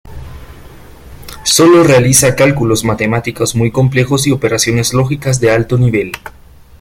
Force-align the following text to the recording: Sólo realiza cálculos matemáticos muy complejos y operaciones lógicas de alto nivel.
Sólo 1.43 1.83
realiza 1.83 2.35
cálculos 2.35 2.83
matemáticos 2.83 3.53
muy 3.55 3.69
complejos 3.69 4.25
y 4.25 4.31
operaciones 4.31 4.95
lógicas 4.95 5.39
de 5.39 5.51
alto 5.51 5.77
nivel. 5.77 6.11